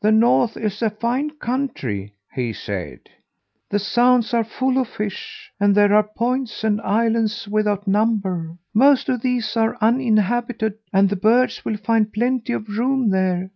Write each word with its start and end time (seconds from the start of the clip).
"'The 0.00 0.12
North 0.12 0.56
is 0.56 0.80
a 0.80 0.88
fine 0.88 1.28
country,' 1.28 2.14
he 2.32 2.54
said. 2.54 3.00
'The 3.68 3.78
sounds 3.78 4.32
are 4.32 4.42
full 4.42 4.78
of 4.78 4.88
fish, 4.88 5.52
and 5.60 5.74
there 5.74 5.92
are 5.92 6.02
points 6.16 6.64
and 6.64 6.80
islands 6.80 7.46
without 7.46 7.86
number. 7.86 8.56
Most 8.72 9.10
of 9.10 9.20
these 9.20 9.54
are 9.54 9.76
uninhabited, 9.82 10.78
and 10.90 11.10
the 11.10 11.16
birds 11.16 11.66
will 11.66 11.76
find 11.76 12.14
plenty 12.14 12.54
of 12.54 12.66
room 12.78 13.10
there. 13.10 13.50